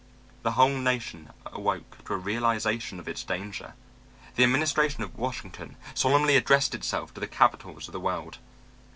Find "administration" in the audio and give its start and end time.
4.43-5.03